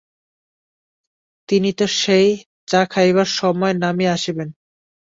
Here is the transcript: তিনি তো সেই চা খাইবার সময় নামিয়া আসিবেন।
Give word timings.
তিনি 1.49 1.69
তো 1.73 1.85
সেই 1.99 2.27
চা 2.67 2.81
খাইবার 2.85 3.29
সময় 3.39 3.73
নামিয়া 3.83 4.11
আসিবেন। 4.13 4.49